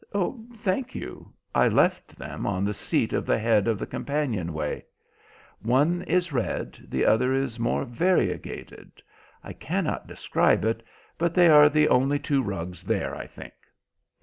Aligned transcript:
"Thank 0.55 0.95
you. 0.95 1.31
I 1.53 1.67
left 1.67 2.17
them 2.17 2.47
on 2.47 2.65
the 2.65 2.73
seat 2.73 3.13
at 3.13 3.27
the 3.27 3.37
head 3.37 3.67
of 3.67 3.77
the 3.77 3.85
companion 3.85 4.51
way. 4.51 4.83
One 5.61 6.01
is 6.07 6.33
red, 6.33 6.75
the 6.89 7.05
other 7.05 7.33
is 7.35 7.59
more 7.59 7.85
variegated; 7.85 8.93
I 9.43 9.53
cannot 9.53 10.07
describe 10.07 10.65
it, 10.65 10.81
but 11.19 11.35
they 11.35 11.49
are 11.49 11.69
the 11.69 11.87
only 11.87 12.17
two 12.17 12.41
rugs 12.41 12.83
there, 12.83 13.13
I 13.13 13.27
think." 13.27 13.53